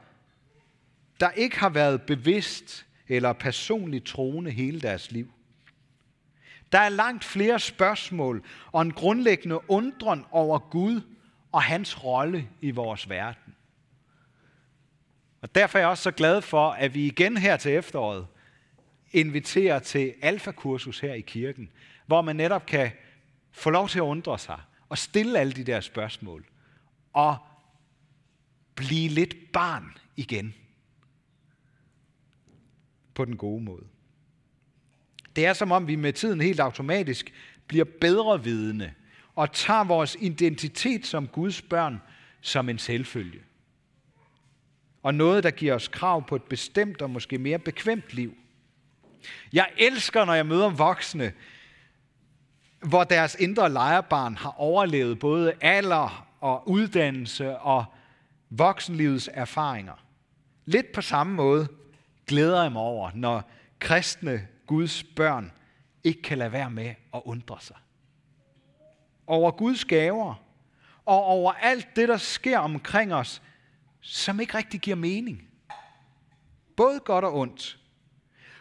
der 1.20 1.30
ikke 1.30 1.58
har 1.58 1.68
været 1.68 2.02
bevidst 2.02 2.87
eller 3.08 3.32
personligt 3.32 4.06
troende 4.06 4.50
hele 4.50 4.80
deres 4.80 5.11
liv. 5.11 5.32
Der 6.73 6.78
er 6.78 6.88
langt 6.88 7.25
flere 7.25 7.61
spørgsmål 7.61 8.44
og 8.73 8.82
en 8.82 8.92
grundlæggende 8.92 9.70
undren 9.70 10.25
over 10.30 10.58
Gud 10.58 11.00
og 11.52 11.62
hans 11.62 12.04
rolle 12.04 12.49
i 12.61 12.70
vores 12.70 13.08
verden. 13.08 13.54
Og 15.40 15.54
derfor 15.54 15.78
er 15.78 15.82
jeg 15.82 15.88
også 15.88 16.02
så 16.02 16.11
glad 16.11 16.42
for, 16.42 16.70
at 16.70 16.94
vi 16.94 17.06
igen 17.06 17.37
her 17.37 17.56
til 17.56 17.73
efteråret 17.73 18.26
inviterer 19.12 19.78
til 19.78 20.14
alfakursus 20.23 21.00
her 21.00 21.14
i 21.14 21.20
kirken, 21.20 21.70
hvor 22.06 22.23
man 22.23 22.37
netop 22.37 22.66
kan 22.66 22.90
få 23.52 23.70
lov 23.70 23.88
til 23.88 23.99
at 23.99 24.02
undre 24.02 24.38
sig 24.38 24.61
og 24.88 24.99
stille 24.99 25.38
alle 25.38 25.52
de 25.52 25.64
der 25.64 25.80
spørgsmål 25.80 26.46
og 27.12 27.37
blive 28.75 29.08
lidt 29.08 29.52
barn 29.52 29.96
igen 30.16 30.54
på 33.16 33.25
den 33.25 33.37
gode 33.37 33.64
måde. 33.64 33.85
Det 35.37 35.46
er 35.46 35.52
som 35.52 35.73
om 35.73 35.88
vi 35.88 35.96
med 35.96 36.12
tiden 36.12 36.40
helt 36.40 36.61
automatisk 36.61 37.32
bliver 37.66 37.85
bedre 38.00 38.44
vidende 38.44 38.92
og 39.35 39.52
tager 39.52 39.85
vores 39.85 40.16
identitet 40.20 41.06
som 41.06 41.28
Guds 41.28 41.62
børn 41.62 42.02
som 42.40 42.68
en 42.68 42.78
selvfølge. 42.78 43.40
Og 45.02 45.14
noget, 45.14 45.44
der 45.44 45.50
giver 45.50 45.75
os 45.75 45.88
krav 45.88 46.26
på 46.26 46.37
et 46.37 46.42
bestemt 46.42 47.02
og 47.02 47.11
måske 47.11 47.38
mere 47.38 47.58
bekvemt 47.58 48.12
liv. 48.14 48.35
Jeg 49.52 49.68
elsker, 49.78 50.25
når 50.25 50.35
jeg 50.35 50.46
møder 50.46 50.70
voksne, 50.70 51.32
hvor 52.87 53.04
deres 53.04 53.37
indre 53.40 53.73
lejerbarn 53.73 54.37
har 54.37 54.54
overlevet 54.61 55.18
både 55.18 55.52
alder 55.61 56.26
og 56.40 56.68
uddannelse 56.68 57.58
og 57.58 57.85
voksenlivets 58.50 59.30
erfaringer. 59.32 60.04
Lidt 60.64 60.92
på 60.92 61.00
samme 61.00 61.35
måde 61.35 61.68
glæder 62.26 62.62
jeg 62.62 62.73
mig 62.73 62.83
over, 62.83 63.11
når 63.14 63.50
kristne 63.78 64.49
Guds 64.66 65.02
børn 65.02 65.52
ikke 66.04 66.23
kan 66.23 66.38
lade 66.38 66.52
være 66.52 66.71
med 66.71 66.95
at 67.14 67.23
undre 67.25 67.56
sig. 67.61 67.76
Over 69.26 69.50
Guds 69.50 69.85
gaver 69.85 70.35
og 71.04 71.25
over 71.25 71.52
alt 71.52 71.97
det, 71.97 72.09
der 72.09 72.16
sker 72.16 72.59
omkring 72.59 73.14
os, 73.14 73.42
som 74.00 74.40
ikke 74.40 74.59
rigtig 74.59 74.80
giver 74.80 74.97
mening. 74.97 75.49
Både 76.76 77.00
godt 77.00 77.25
og 77.25 77.35
ondt. 77.38 77.78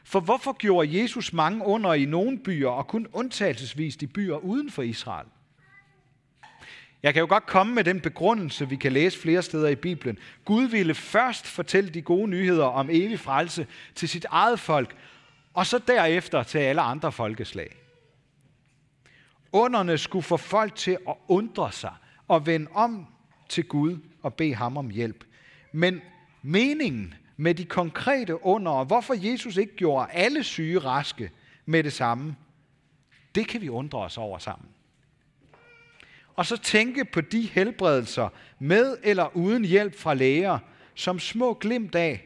For 0.03 0.19
hvorfor 0.19 0.53
gjorde 0.53 1.01
Jesus 1.01 1.33
mange 1.33 1.65
under 1.65 1.93
i 1.93 2.05
nogle 2.05 2.39
byer, 2.39 2.69
og 2.69 2.87
kun 2.87 3.07
undtagelsesvis 3.13 3.95
i 3.95 4.07
byer 4.07 4.35
uden 4.35 4.71
for 4.71 4.81
Israel? 4.81 5.27
Jeg 7.05 7.13
kan 7.13 7.21
jo 7.21 7.27
godt 7.29 7.45
komme 7.45 7.75
med 7.75 7.83
den 7.83 8.01
begrundelse, 8.01 8.69
vi 8.69 8.75
kan 8.75 8.91
læse 8.91 9.19
flere 9.19 9.41
steder 9.41 9.67
i 9.67 9.75
Bibelen. 9.75 10.17
Gud 10.45 10.63
ville 10.63 10.93
først 10.93 11.47
fortælle 11.47 11.89
de 11.89 12.01
gode 12.01 12.27
nyheder 12.27 12.65
om 12.65 12.89
evig 12.89 13.19
frelse 13.19 13.67
til 13.95 14.09
sit 14.09 14.25
eget 14.29 14.59
folk, 14.59 14.95
og 15.53 15.65
så 15.65 15.79
derefter 15.87 16.43
til 16.43 16.57
alle 16.57 16.81
andre 16.81 17.11
folkeslag. 17.11 17.75
Underne 19.51 19.97
skulle 19.97 20.23
få 20.23 20.37
folk 20.37 20.75
til 20.75 20.97
at 21.07 21.15
undre 21.27 21.71
sig 21.71 21.93
og 22.27 22.45
vende 22.45 22.67
om 22.73 23.07
til 23.49 23.63
Gud 23.67 23.97
og 24.21 24.33
bede 24.33 24.55
ham 24.55 24.77
om 24.77 24.89
hjælp. 24.89 25.23
Men 25.71 26.01
meningen 26.41 27.13
med 27.37 27.55
de 27.55 27.65
konkrete 27.65 28.45
under, 28.45 28.71
og 28.71 28.85
hvorfor 28.85 29.13
Jesus 29.31 29.57
ikke 29.57 29.75
gjorde 29.75 30.11
alle 30.11 30.43
syge 30.43 30.79
raske 30.79 31.31
med 31.65 31.83
det 31.83 31.93
samme, 31.93 32.35
det 33.35 33.47
kan 33.47 33.61
vi 33.61 33.69
undre 33.69 33.99
os 33.99 34.17
over 34.17 34.37
sammen. 34.37 34.69
Og 36.35 36.45
så 36.45 36.57
tænke 36.57 37.05
på 37.05 37.21
de 37.21 37.41
helbredelser 37.41 38.29
med 38.59 38.97
eller 39.03 39.35
uden 39.35 39.65
hjælp 39.65 39.95
fra 39.95 40.13
læger, 40.13 40.59
som 40.95 41.19
små 41.19 41.53
glimt 41.53 41.95
af 41.95 42.25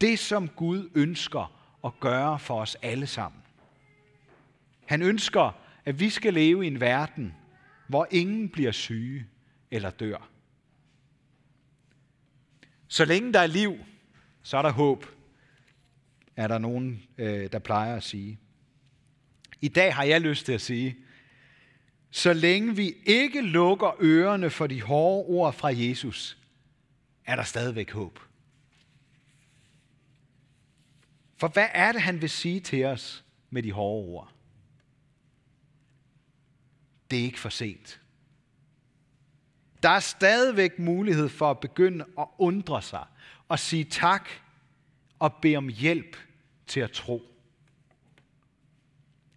det, 0.00 0.18
som 0.18 0.48
Gud 0.48 0.90
ønsker 0.94 1.60
at 1.84 1.92
gøre 2.00 2.38
for 2.38 2.60
os 2.60 2.76
alle 2.82 3.06
sammen. 3.06 3.42
Han 4.86 5.02
ønsker, 5.02 5.58
at 5.84 6.00
vi 6.00 6.10
skal 6.10 6.34
leve 6.34 6.64
i 6.64 6.66
en 6.66 6.80
verden, 6.80 7.34
hvor 7.88 8.06
ingen 8.10 8.48
bliver 8.48 8.72
syge 8.72 9.26
eller 9.70 9.90
dør. 9.90 10.28
Så 12.88 13.04
længe 13.04 13.32
der 13.32 13.40
er 13.40 13.46
liv, 13.46 13.78
så 14.42 14.56
er 14.56 14.62
der 14.62 14.70
håb, 14.70 15.06
er 16.36 16.48
der 16.48 16.58
nogen, 16.58 17.02
øh, 17.18 17.52
der 17.52 17.58
plejer 17.58 17.96
at 17.96 18.02
sige. 18.02 18.38
I 19.60 19.68
dag 19.68 19.94
har 19.94 20.04
jeg 20.04 20.20
lyst 20.20 20.46
til 20.46 20.52
at 20.52 20.60
sige, 20.60 20.96
så 22.16 22.32
længe 22.32 22.76
vi 22.76 22.96
ikke 23.06 23.40
lukker 23.40 23.96
ørerne 24.00 24.50
for 24.50 24.66
de 24.66 24.82
hårde 24.82 25.26
ord 25.26 25.52
fra 25.52 25.68
Jesus, 25.68 26.38
er 27.24 27.36
der 27.36 27.42
stadigvæk 27.42 27.90
håb. 27.90 28.20
For 31.36 31.48
hvad 31.48 31.68
er 31.72 31.92
det, 31.92 32.02
han 32.02 32.20
vil 32.20 32.30
sige 32.30 32.60
til 32.60 32.84
os 32.84 33.24
med 33.50 33.62
de 33.62 33.72
hårde 33.72 34.08
ord? 34.08 34.32
Det 37.10 37.18
er 37.18 37.22
ikke 37.22 37.40
for 37.40 37.48
sent. 37.48 38.00
Der 39.82 39.88
er 39.88 40.00
stadigvæk 40.00 40.78
mulighed 40.78 41.28
for 41.28 41.50
at 41.50 41.60
begynde 41.60 42.04
at 42.18 42.26
undre 42.38 42.82
sig 42.82 43.06
og 43.48 43.58
sige 43.58 43.84
tak 43.84 44.28
og 45.18 45.34
bede 45.34 45.56
om 45.56 45.68
hjælp 45.68 46.16
til 46.66 46.80
at 46.80 46.90
tro. 46.90 47.33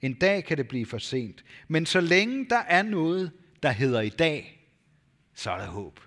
En 0.07 0.13
dag 0.13 0.43
kan 0.43 0.57
det 0.57 0.67
blive 0.67 0.85
for 0.85 0.97
sent, 0.97 1.43
men 1.67 1.85
så 1.85 2.01
længe 2.01 2.45
der 2.49 2.57
er 2.57 2.83
noget, 2.83 3.31
der 3.63 3.71
hedder 3.71 4.01
i 4.01 4.09
dag, 4.09 4.67
så 5.33 5.51
er 5.51 5.57
der 5.57 5.67
håb. 5.67 5.99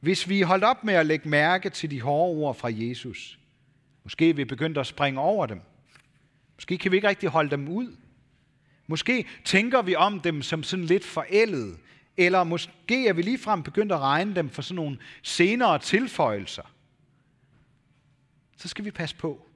Hvis 0.00 0.28
vi 0.28 0.40
holdt 0.40 0.64
op 0.64 0.84
med 0.84 0.94
at 0.94 1.06
lægge 1.06 1.28
mærke 1.28 1.70
til 1.70 1.90
de 1.90 2.00
hårde 2.00 2.36
ord 2.36 2.56
fra 2.56 2.70
Jesus, 2.72 3.38
måske 4.04 4.30
er 4.30 4.34
vi 4.34 4.44
begyndt 4.44 4.78
at 4.78 4.86
springe 4.86 5.20
over 5.20 5.46
dem. 5.46 5.60
Måske 6.56 6.78
kan 6.78 6.90
vi 6.90 6.96
ikke 6.96 7.08
rigtig 7.08 7.28
holde 7.28 7.50
dem 7.50 7.68
ud. 7.68 7.96
Måske 8.86 9.26
tænker 9.44 9.82
vi 9.82 9.94
om 9.94 10.20
dem 10.20 10.42
som 10.42 10.62
sådan 10.62 10.84
lidt 10.84 11.04
forældet, 11.04 11.78
eller 12.16 12.44
måske 12.44 13.08
er 13.08 13.12
vi 13.12 13.22
ligefrem 13.22 13.62
begyndt 13.62 13.92
at 13.92 13.98
regne 13.98 14.34
dem 14.34 14.50
for 14.50 14.62
sådan 14.62 14.76
nogle 14.76 14.98
senere 15.22 15.78
tilføjelser. 15.78 16.72
Så 18.56 18.68
skal 18.68 18.84
vi 18.84 18.90
passe 18.90 19.16
på. 19.16 19.51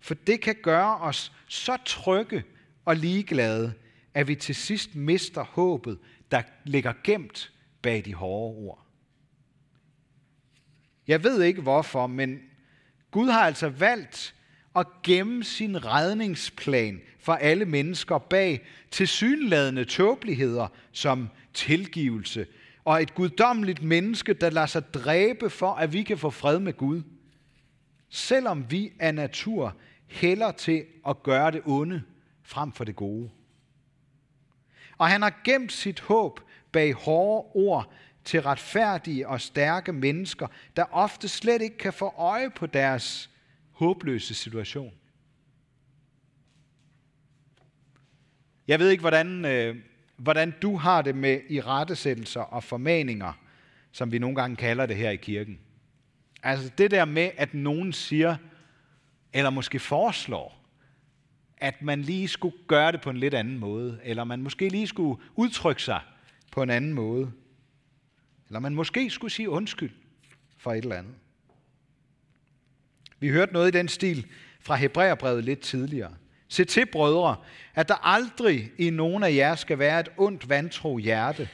For 0.00 0.14
det 0.14 0.40
kan 0.40 0.56
gøre 0.62 0.96
os 0.96 1.32
så 1.48 1.76
trygge 1.84 2.44
og 2.84 2.96
ligeglade, 2.96 3.72
at 4.14 4.28
vi 4.28 4.34
til 4.34 4.54
sidst 4.54 4.94
mister 4.94 5.44
håbet, 5.44 5.98
der 6.30 6.42
ligger 6.64 6.92
gemt 7.04 7.52
bag 7.82 8.04
de 8.04 8.14
hårde 8.14 8.56
ord. 8.56 8.86
Jeg 11.06 11.24
ved 11.24 11.42
ikke 11.42 11.62
hvorfor, 11.62 12.06
men 12.06 12.40
Gud 13.10 13.28
har 13.28 13.40
altså 13.40 13.68
valgt 13.68 14.34
at 14.76 14.86
gemme 15.02 15.44
sin 15.44 15.84
redningsplan 15.86 17.00
for 17.18 17.32
alle 17.32 17.64
mennesker 17.64 18.18
bag 18.18 18.66
tilsyneladende 18.90 19.84
tåbeligheder 19.84 20.68
som 20.92 21.28
tilgivelse 21.54 22.46
og 22.84 23.02
et 23.02 23.14
guddommeligt 23.14 23.82
menneske, 23.82 24.32
der 24.34 24.50
lader 24.50 24.66
sig 24.66 24.94
dræbe 24.94 25.50
for, 25.50 25.72
at 25.72 25.92
vi 25.92 26.02
kan 26.02 26.18
få 26.18 26.30
fred 26.30 26.58
med 26.58 26.72
Gud. 26.72 27.02
Selvom 28.08 28.70
vi 28.70 28.92
af 28.98 29.14
natur 29.14 29.76
hælder 30.10 30.52
til 30.52 30.84
at 31.08 31.22
gøre 31.22 31.50
det 31.50 31.62
onde 31.64 32.02
frem 32.42 32.72
for 32.72 32.84
det 32.84 32.96
gode. 32.96 33.30
Og 34.98 35.08
han 35.08 35.22
har 35.22 35.40
gemt 35.44 35.72
sit 35.72 36.00
håb 36.00 36.40
bag 36.72 36.92
hårde 36.92 37.50
ord 37.54 37.92
til 38.24 38.42
retfærdige 38.42 39.28
og 39.28 39.40
stærke 39.40 39.92
mennesker, 39.92 40.46
der 40.76 40.84
ofte 40.90 41.28
slet 41.28 41.62
ikke 41.62 41.78
kan 41.78 41.92
få 41.92 42.14
øje 42.16 42.50
på 42.50 42.66
deres 42.66 43.30
håbløse 43.70 44.34
situation. 44.34 44.92
Jeg 48.68 48.78
ved 48.78 48.90
ikke, 48.90 49.00
hvordan, 49.00 49.44
øh, 49.44 49.76
hvordan 50.16 50.54
du 50.62 50.76
har 50.76 51.02
det 51.02 51.14
med 51.14 51.40
i 51.48 51.60
rettesættelser 51.60 52.40
og 52.40 52.64
formaninger, 52.64 53.32
som 53.92 54.12
vi 54.12 54.18
nogle 54.18 54.36
gange 54.36 54.56
kalder 54.56 54.86
det 54.86 54.96
her 54.96 55.10
i 55.10 55.16
kirken. 55.16 55.58
Altså 56.42 56.70
det 56.78 56.90
der 56.90 57.04
med, 57.04 57.30
at 57.36 57.54
nogen 57.54 57.92
siger, 57.92 58.36
eller 59.32 59.50
måske 59.50 59.78
foreslår, 59.78 60.60
at 61.56 61.82
man 61.82 62.02
lige 62.02 62.28
skulle 62.28 62.56
gøre 62.66 62.92
det 62.92 63.00
på 63.00 63.10
en 63.10 63.16
lidt 63.16 63.34
anden 63.34 63.58
måde, 63.58 64.00
eller 64.04 64.24
man 64.24 64.42
måske 64.42 64.68
lige 64.68 64.86
skulle 64.86 65.22
udtrykke 65.34 65.82
sig 65.82 66.00
på 66.52 66.62
en 66.62 66.70
anden 66.70 66.92
måde, 66.92 67.32
eller 68.46 68.60
man 68.60 68.74
måske 68.74 69.10
skulle 69.10 69.32
sige 69.32 69.50
undskyld 69.50 69.92
for 70.58 70.72
et 70.72 70.82
eller 70.82 70.96
andet. 70.96 71.14
Vi 73.20 73.28
hørte 73.28 73.52
noget 73.52 73.74
i 73.74 73.78
den 73.78 73.88
stil 73.88 74.26
fra 74.60 74.74
Hebræerbrevet 74.74 75.44
lidt 75.44 75.60
tidligere. 75.60 76.14
Se 76.48 76.64
til, 76.64 76.86
brødre, 76.86 77.36
at 77.74 77.88
der 77.88 78.06
aldrig 78.06 78.70
i 78.78 78.90
nogen 78.90 79.22
af 79.22 79.34
jer 79.34 79.54
skal 79.54 79.78
være 79.78 80.00
et 80.00 80.08
ondt 80.16 80.48
vantro 80.48 80.98
hjerte, 80.98 81.48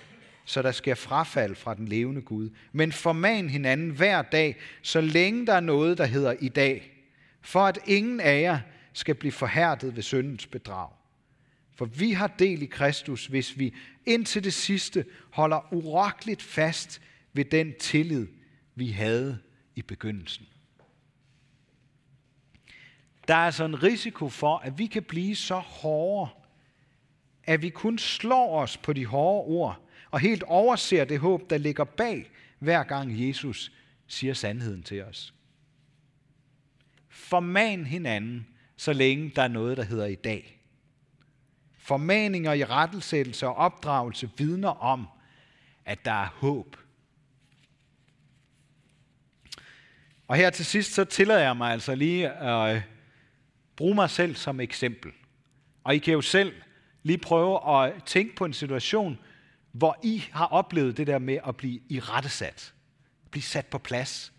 så 0.45 0.62
der 0.62 0.73
sker 0.73 0.95
frafald 0.95 1.54
fra 1.54 1.75
den 1.75 1.88
levende 1.88 2.21
Gud. 2.21 2.50
Men 2.73 2.92
forman 2.92 3.49
hinanden 3.49 3.90
hver 3.90 4.23
dag, 4.23 4.56
så 4.83 5.00
længe 5.00 5.47
der 5.47 5.52
er 5.52 5.61
noget, 5.61 5.99
der 5.99 6.06
hedder 6.06 6.35
i 6.40 6.49
dag, 6.49 6.96
for 7.47 7.61
at 7.61 7.79
ingen 7.87 8.21
af 8.21 8.41
jer 8.43 8.61
skal 8.93 9.15
blive 9.15 9.33
forhærdet 9.33 9.97
ved 9.97 10.03
syndens 10.03 10.47
bedrag. 10.47 10.91
For 11.75 11.85
vi 11.85 12.12
har 12.12 12.26
del 12.26 12.62
i 12.62 12.67
Kristus, 12.67 13.26
hvis 13.26 13.59
vi 13.59 13.75
indtil 14.07 14.45
det 14.45 14.55
sidste 14.55 15.05
holder 15.31 15.75
urokkeligt 15.75 16.43
fast 16.43 17.03
ved 17.33 17.45
den 17.45 17.75
tillid, 17.81 18.26
vi 18.75 18.91
havde 18.91 19.38
i 19.75 19.83
begyndelsen. 19.83 20.47
Der 23.29 23.35
er 23.35 23.47
altså 23.47 23.65
en 23.65 23.83
risiko 23.83 24.29
for, 24.29 24.59
at 24.59 24.79
vi 24.79 24.87
kan 24.87 25.03
blive 25.03 25.37
så 25.37 25.59
hårde, 25.59 26.31
at 27.45 27.62
vi 27.62 27.69
kun 27.69 27.99
slår 27.99 28.61
os 28.61 28.76
på 28.76 28.93
de 28.93 29.07
hårde 29.07 29.47
ord, 29.47 29.88
og 30.11 30.21
helt 30.21 30.43
overser 30.43 31.05
det 31.05 31.19
håb, 31.19 31.50
der 31.50 31.59
ligger 31.59 31.85
bag, 31.85 32.31
hver 32.59 32.83
gang 32.83 33.26
Jesus 33.29 33.73
siger 34.07 34.35
sandheden 34.35 34.83
til 34.83 35.05
os. 35.05 35.36
Forman 37.16 37.87
hinanden, 37.87 38.46
så 38.76 38.92
længe 38.92 39.32
der 39.37 39.42
er 39.42 39.49
noget, 39.49 39.76
der 39.76 39.82
hedder 39.82 40.06
i 40.06 40.14
dag. 40.14 40.61
Formaninger 41.78 42.52
i 42.52 42.64
rettelsættelse 42.64 43.46
og 43.46 43.54
opdragelse 43.54 44.30
vidner 44.38 44.68
om, 44.68 45.06
at 45.85 46.04
der 46.04 46.12
er 46.12 46.26
håb. 46.26 46.76
Og 50.28 50.37
her 50.37 50.50
til 50.50 50.64
sidst, 50.64 50.92
så 50.94 51.04
tillader 51.04 51.40
jeg 51.40 51.56
mig 51.56 51.73
altså 51.73 51.94
lige 51.94 52.30
at 52.30 52.76
øh, 52.76 52.82
bruge 53.76 53.94
mig 53.94 54.11
selv 54.11 54.35
som 54.35 54.61
eksempel. 54.61 55.12
Og 55.85 55.94
I 55.94 55.99
kan 55.99 56.14
jo 56.14 56.20
selv 56.20 56.54
lige 57.02 57.18
prøve 57.18 57.85
at 57.85 58.04
tænke 58.04 58.37
på 58.37 58.44
en 58.44 58.52
situation, 58.52 59.18
hvor 59.73 59.99
I 60.02 60.25
har 60.32 60.46
oplevet 60.46 60.96
det 60.96 61.06
der 61.06 61.18
med 61.18 61.38
at 61.46 61.56
blive 61.56 61.80
i 61.88 62.00
rettesat. 62.00 62.75
Blive 63.30 63.42
sat 63.42 63.66
på 63.66 63.78
plads. 63.78 64.32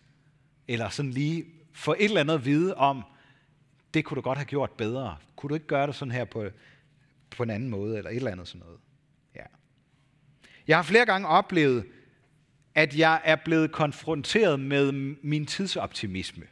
Eller 0.67 0.89
sådan 0.89 1.11
lige 1.11 1.56
få 1.77 1.93
et 1.93 2.03
eller 2.05 2.21
andet 2.21 2.33
at 2.33 2.45
vide 2.45 2.75
om, 2.75 3.03
det 3.93 4.05
kunne 4.05 4.15
du 4.15 4.21
godt 4.21 4.37
have 4.37 4.45
gjort 4.45 4.71
bedre. 4.71 5.17
Kunne 5.35 5.49
du 5.49 5.53
ikke 5.53 5.67
gøre 5.67 5.87
det 5.87 5.95
sådan 5.95 6.11
her 6.11 6.25
på, 6.25 6.45
på 7.29 7.43
en 7.43 7.49
anden 7.49 7.69
måde, 7.69 7.97
eller 7.97 8.09
et 8.09 8.15
eller 8.15 8.31
andet 8.31 8.47
sådan 8.47 8.59
noget. 8.59 8.79
Ja. 9.35 9.43
Jeg 10.67 10.77
har 10.77 10.83
flere 10.83 11.05
gange 11.05 11.27
oplevet, 11.27 11.85
at 12.75 12.97
jeg 12.97 13.21
er 13.23 13.35
blevet 13.35 13.71
konfronteret 13.71 14.59
med 14.59 14.91
min 15.21 15.45
tidsoptimisme. 15.45 16.45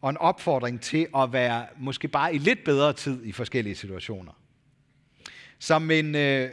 Og 0.00 0.10
en 0.10 0.16
opfordring 0.16 0.80
til 0.80 1.06
at 1.16 1.32
være 1.32 1.66
måske 1.78 2.08
bare 2.08 2.34
i 2.34 2.38
lidt 2.38 2.64
bedre 2.64 2.92
tid 2.92 3.24
i 3.24 3.32
forskellige 3.32 3.74
situationer. 3.74 4.32
Som 5.58 5.90
en 5.90 6.14
øh, 6.14 6.50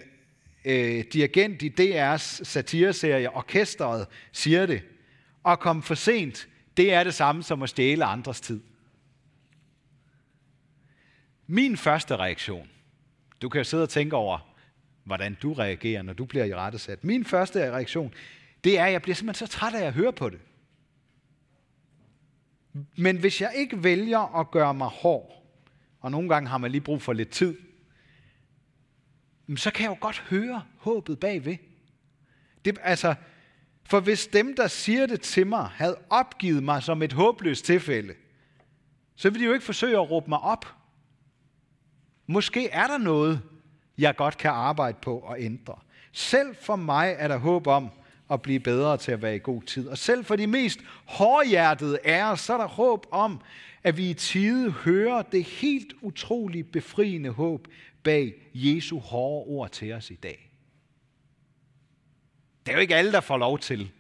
øh, 0.66 1.04
dirigent 1.14 1.62
i 1.62 1.70
DR's 1.80 2.44
satireserie 2.44 3.36
Orkestret 3.36 4.08
siger 4.32 4.66
det, 4.66 4.82
at 5.46 5.60
komme 5.60 5.84
for 5.84 5.96
sent, 5.96 6.48
det 6.78 6.94
er 6.94 7.04
det 7.04 7.14
samme 7.14 7.44
som 7.44 7.64
at 7.64 7.70
stjæle 7.70 8.06
andres 8.06 8.42
tid. 8.42 8.62
Min 11.48 11.78
første 11.78 12.16
reaktion, 12.16 12.70
du 13.42 13.50
kan 13.50 13.60
jo 13.60 13.64
sidde 13.64 13.84
og 13.84 13.90
tænke 13.90 14.16
over, 14.16 14.54
hvordan 15.04 15.38
du 15.42 15.54
reagerer, 15.54 16.02
når 16.02 16.14
du 16.14 16.26
bliver 16.26 16.46
i 16.46 16.56
rettesat. 16.56 17.04
Min 17.04 17.26
første 17.26 17.72
reaktion, 17.72 18.14
det 18.64 18.80
er, 18.80 18.86
at 18.86 18.92
jeg 18.92 19.02
bliver 19.02 19.16
simpelthen 19.16 19.48
så 19.48 19.54
træt 19.54 19.74
af 19.74 19.86
at 19.86 19.94
høre 19.94 20.14
på 20.14 20.30
det. 20.30 20.40
Men 22.98 23.18
hvis 23.18 23.42
jeg 23.42 23.54
ikke 23.56 23.84
vælger 23.84 24.40
at 24.40 24.52
gøre 24.52 24.74
mig 24.74 24.88
hård, 24.88 25.44
og 26.00 26.12
nogle 26.12 26.30
gange 26.30 26.50
har 26.50 26.58
man 26.58 26.72
lige 26.72 26.82
brug 26.82 27.02
for 27.02 27.14
lidt 27.14 27.30
tid, 27.30 27.58
så 29.56 29.72
kan 29.72 29.84
jeg 29.84 29.90
jo 29.90 29.98
godt 30.00 30.20
høre 30.20 30.64
håbet 30.78 31.20
bagved. 31.20 31.58
Det, 32.66 32.78
altså, 32.82 33.16
for 33.90 34.00
hvis 34.00 34.28
dem, 34.28 34.56
der 34.56 34.68
siger 34.68 35.06
det 35.06 35.22
til 35.22 35.48
mig, 35.48 35.66
havde 35.66 35.98
opgivet 36.10 36.64
mig 36.64 36.84
som 36.84 37.02
et 37.02 37.14
håbløst 37.14 37.66
tilfælde, 37.66 38.14
så 39.16 39.30
ville 39.30 39.44
de 39.44 39.48
jo 39.48 39.54
ikke 39.54 39.66
forsøge 39.66 39.98
at 39.98 40.12
råbe 40.12 40.30
mig 40.30 40.40
op. 40.40 40.66
Måske 42.28 42.70
er 42.70 42.88
der 42.88 42.98
noget, 42.98 43.42
jeg 43.98 44.16
godt 44.16 44.38
kan 44.38 44.52
arbejde 44.52 44.98
på 45.02 45.18
og 45.18 45.42
ændre. 45.42 45.76
Selv 46.12 46.56
for 46.62 46.76
mig 46.76 47.16
er 47.18 47.28
der 47.28 47.38
håb 47.38 47.68
om 47.68 47.90
at 48.32 48.42
blive 48.42 48.60
bedre 48.60 48.98
til 48.98 49.12
at 49.12 49.22
være 49.22 49.36
i 49.36 49.40
god 49.44 49.62
tid. 49.62 49.88
Og 49.88 49.98
selv 49.98 50.26
for 50.26 50.36
de 50.36 50.48
mest 50.48 50.80
hårdhjertede 51.06 52.00
er 52.04 52.36
så 52.36 52.54
er 52.54 52.58
der 52.58 52.68
håb 52.68 53.06
om, 53.12 53.42
at 53.84 53.98
vi 53.98 54.10
i 54.10 54.14
tide 54.14 54.72
hører 54.72 55.22
det 55.22 55.44
helt 55.44 55.94
utroligt 56.02 56.72
befriende 56.72 57.30
håb 57.30 57.68
bag 58.04 58.34
Jesu 58.54 59.00
hårde 59.00 59.48
ord 59.48 59.70
til 59.70 59.94
os 59.94 60.12
i 60.12 60.16
dag. 60.16 60.47
Det 62.68 62.74
er 62.74 62.78
jo 62.78 62.82
ikke 62.82 62.96
alle, 62.96 63.12
der 63.12 63.22
får 63.22 63.38
lov 63.38 63.60
til 63.60 63.92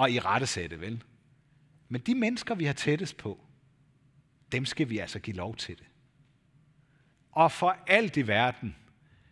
at 0.00 0.10
i 0.10 0.18
rette 0.18 0.46
sætte, 0.46 0.80
vel? 0.80 1.04
Men 1.88 2.00
de 2.00 2.14
mennesker, 2.14 2.54
vi 2.54 2.64
har 2.64 2.72
tættest 2.72 3.16
på, 3.16 3.40
dem 4.52 4.64
skal 4.64 4.90
vi 4.90 4.98
altså 4.98 5.18
give 5.18 5.36
lov 5.36 5.56
til 5.56 5.78
det. 5.78 5.86
Og 7.32 7.52
for 7.52 7.76
alt 7.86 8.16
i 8.16 8.26
verden 8.26 8.76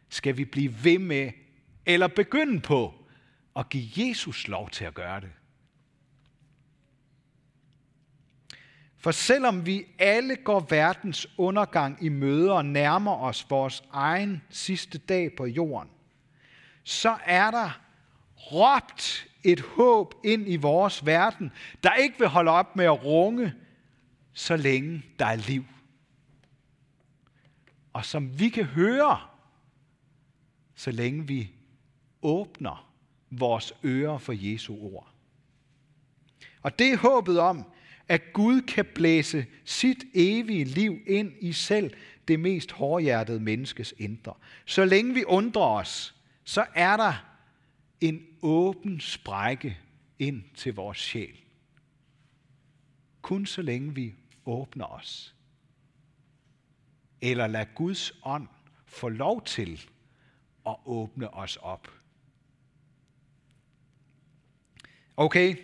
skal 0.08 0.36
vi 0.36 0.44
blive 0.44 0.84
ved 0.84 0.98
med, 0.98 1.32
eller 1.86 2.06
begynde 2.06 2.60
på, 2.60 2.94
at 3.56 3.68
give 3.68 3.88
Jesus 3.96 4.48
lov 4.48 4.70
til 4.70 4.84
at 4.84 4.94
gøre 4.94 5.20
det. 5.20 5.32
For 8.96 9.10
selvom 9.10 9.66
vi 9.66 9.86
alle 9.98 10.36
går 10.36 10.66
verdens 10.70 11.26
undergang 11.38 12.04
i 12.04 12.08
møde 12.08 12.52
og 12.52 12.64
nærmer 12.64 13.16
os 13.16 13.46
vores 13.50 13.82
egen 13.92 14.42
sidste 14.50 14.98
dag 14.98 15.36
på 15.36 15.46
jorden, 15.46 15.90
så 16.84 17.16
er 17.24 17.50
der 17.50 17.83
råbt 18.36 19.26
et 19.44 19.60
håb 19.60 20.14
ind 20.24 20.48
i 20.48 20.56
vores 20.56 21.06
verden, 21.06 21.52
der 21.82 21.94
ikke 21.94 22.18
vil 22.18 22.28
holde 22.28 22.50
op 22.50 22.76
med 22.76 22.84
at 22.84 23.04
runge, 23.04 23.54
så 24.32 24.56
længe 24.56 25.02
der 25.18 25.26
er 25.26 25.36
liv. 25.36 25.64
Og 27.92 28.04
som 28.04 28.38
vi 28.38 28.48
kan 28.48 28.64
høre, 28.64 29.20
så 30.74 30.90
længe 30.90 31.26
vi 31.26 31.50
åbner 32.22 32.90
vores 33.30 33.72
ører 33.84 34.18
for 34.18 34.32
Jesu 34.36 34.74
ord. 34.80 35.08
Og 36.62 36.78
det 36.78 36.92
er 36.92 36.96
håbet 36.96 37.40
om, 37.40 37.64
at 38.08 38.32
Gud 38.32 38.60
kan 38.60 38.84
blæse 38.94 39.46
sit 39.64 40.04
evige 40.14 40.64
liv 40.64 40.98
ind 41.06 41.32
i 41.40 41.52
selv 41.52 41.94
det 42.28 42.40
mest 42.40 42.72
hårdhjertede 42.72 43.40
menneskes 43.40 43.94
indre. 43.98 44.34
Så 44.66 44.84
længe 44.84 45.14
vi 45.14 45.24
undrer 45.24 45.62
os, 45.62 46.14
så 46.44 46.64
er 46.74 46.96
der 46.96 47.33
en 48.00 48.26
åben 48.42 49.00
sprække 49.00 49.78
ind 50.18 50.42
til 50.54 50.74
vores 50.74 50.98
sjæl. 50.98 51.40
Kun 53.22 53.46
så 53.46 53.62
længe 53.62 53.94
vi 53.94 54.14
åbner 54.46 54.84
os. 54.84 55.34
Eller 57.20 57.46
lad 57.46 57.66
Guds 57.74 58.12
ånd 58.22 58.48
få 58.86 59.08
lov 59.08 59.44
til 59.44 59.90
at 60.66 60.76
åbne 60.84 61.34
os 61.34 61.56
op. 61.56 61.88
Okay, 65.16 65.56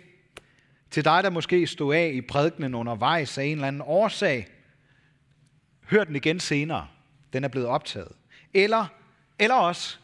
til 0.91 1.05
dig, 1.05 1.23
der 1.23 1.29
måske 1.29 1.67
stod 1.67 1.95
af 1.95 2.11
i 2.13 2.21
prædikenen 2.21 2.75
undervejs 2.75 3.37
af 3.37 3.43
en 3.43 3.51
eller 3.51 3.67
anden 3.67 3.81
årsag, 3.85 4.47
hør 5.83 6.03
den 6.03 6.15
igen 6.15 6.39
senere. 6.39 6.87
Den 7.33 7.43
er 7.43 7.47
blevet 7.47 7.67
optaget. 7.67 8.11
Eller, 8.53 8.85
eller 9.39 9.55
også, 9.55 9.97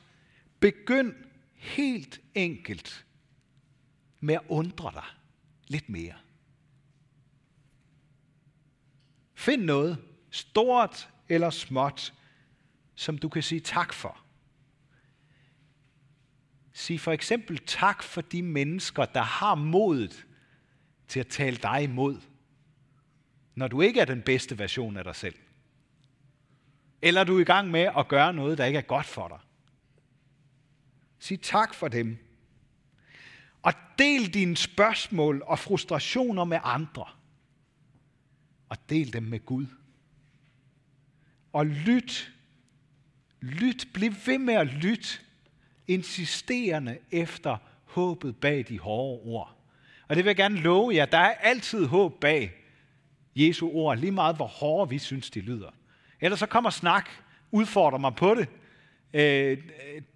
begynd 0.60 1.16
helt 1.58 2.22
enkelt 2.36 3.06
med 4.20 4.36
at 4.36 4.42
undre 4.50 4.92
dig 4.94 5.06
lidt 5.68 5.90
mere. 5.90 6.14
Find 9.34 9.64
noget, 9.64 9.98
stort 10.32 11.10
eller 11.30 11.50
småt, 11.50 12.14
som 12.96 13.18
du 13.18 13.30
kan 13.30 13.44
sige 13.44 13.62
tak 13.62 13.94
for. 13.94 14.18
Sig 16.74 17.00
for 17.00 17.12
eksempel 17.12 17.58
tak 17.66 18.04
for 18.04 18.22
de 18.22 18.42
mennesker, 18.42 19.06
der 19.06 19.22
har 19.22 19.56
modet 19.56 20.26
til 21.08 21.20
at 21.20 21.28
tale 21.28 21.58
dig 21.58 21.84
imod, 21.84 22.22
når 23.56 23.68
du 23.68 23.82
ikke 23.82 24.00
er 24.00 24.06
den 24.06 24.22
bedste 24.22 24.60
version 24.60 24.98
af 24.98 25.04
dig 25.04 25.16
selv. 25.16 25.36
Eller 27.02 27.24
du 27.24 27.38
er 27.38 27.42
i 27.42 27.44
gang 27.44 27.72
med 27.72 27.92
at 27.98 28.08
gøre 28.08 28.34
noget, 28.34 28.58
der 28.58 28.66
ikke 28.66 28.78
er 28.78 28.84
godt 28.84 29.06
for 29.06 29.28
dig. 29.28 29.40
Sig 31.20 31.42
tak 31.42 31.74
for 31.74 31.88
dem. 31.88 32.18
Og 33.62 33.74
del 34.00 34.34
dine 34.34 34.58
spørgsmål 34.58 35.44
og 35.46 35.60
frustrationer 35.60 36.44
med 36.44 36.60
andre. 36.64 37.06
og 38.70 38.78
del 38.90 39.14
dem 39.14 39.24
med 39.24 39.46
Gud. 39.46 39.66
Og 41.54 41.66
lyt, 41.66 42.32
lyt, 43.42 43.88
bliv 43.94 44.14
ved 44.26 44.38
med 44.38 44.54
at 44.54 44.68
lytte, 44.68 45.08
insisterende 45.88 46.98
efter 47.12 47.58
håbet 47.86 48.38
bag 48.38 48.66
de 48.70 48.80
hårde 48.80 49.22
ord. 49.24 49.58
Og 50.08 50.16
det 50.16 50.26
vil 50.26 50.30
jeg 50.30 50.36
gerne 50.36 50.60
love 50.60 50.96
jer, 50.96 51.06
der 51.06 51.18
er 51.18 51.34
altid 51.34 51.86
håb 51.86 52.20
bag 52.22 52.54
Jesu 53.36 53.70
ord, 53.70 53.98
lige 53.98 54.12
meget 54.12 54.36
hvor 54.36 54.48
hårde 54.48 54.90
vi 54.90 55.00
synes, 55.00 55.30
de 55.30 55.40
lyder. 55.40 55.70
Ellers 56.22 56.40
så 56.40 56.46
kommer 56.46 56.70
snak, 56.70 57.10
udfordrer 57.52 58.00
mig 58.00 58.16
på 58.16 58.36
det. 58.36 58.50
Øh, 59.14 59.58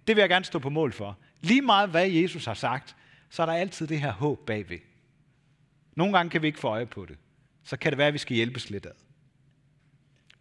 det 0.06 0.16
vil 0.16 0.22
jeg 0.22 0.28
gerne 0.28 0.44
stå 0.44 0.58
på 0.58 0.70
mål 0.70 0.92
for. 0.92 1.18
Lige 1.40 1.62
meget 1.62 1.90
hvad 1.90 2.10
Jesus 2.10 2.44
har 2.44 2.54
sagt, 2.54 2.96
så 3.30 3.42
er 3.42 3.46
der 3.46 3.52
altid 3.52 3.86
det 3.86 4.00
her 4.00 4.12
håb 4.12 4.46
bagved. 4.46 4.78
Nogle 5.94 6.16
gange 6.16 6.30
kan 6.30 6.42
vi 6.42 6.46
ikke 6.46 6.58
få 6.58 6.68
øje 6.68 6.86
på 6.86 7.06
det. 7.06 7.16
Så 7.64 7.76
kan 7.76 7.92
det 7.92 7.98
være, 7.98 8.08
at 8.08 8.14
vi 8.14 8.18
skal 8.18 8.36
hjælpes 8.36 8.70
lidt 8.70 8.86
ad. 8.86 8.92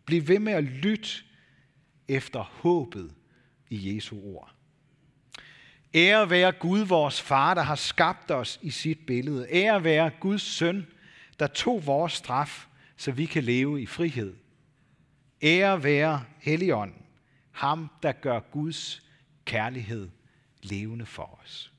Bliv 0.05 0.27
ved 0.27 0.39
med 0.39 0.53
at 0.53 0.63
lytte 0.63 1.09
efter 2.07 2.39
håbet 2.39 3.13
i 3.69 3.95
Jesu 3.95 4.21
ord. 4.23 4.55
Ære 5.93 6.29
være 6.29 6.51
Gud, 6.51 6.79
vores 6.79 7.21
far, 7.21 7.53
der 7.53 7.61
har 7.61 7.75
skabt 7.75 8.31
os 8.31 8.59
i 8.61 8.69
sit 8.69 9.05
billede. 9.07 9.47
Ære 9.51 9.83
være 9.83 10.11
Guds 10.19 10.41
søn, 10.41 10.87
der 11.39 11.47
tog 11.47 11.85
vores 11.85 12.13
straf, 12.13 12.67
så 12.97 13.11
vi 13.11 13.25
kan 13.25 13.43
leve 13.43 13.81
i 13.81 13.85
frihed. 13.85 14.33
Ære 15.41 15.83
være 15.83 16.23
Helligånden, 16.39 17.00
ham 17.51 17.89
der 18.03 18.11
gør 18.11 18.39
Guds 18.39 19.01
kærlighed 19.45 20.09
levende 20.63 21.05
for 21.05 21.39
os. 21.43 21.70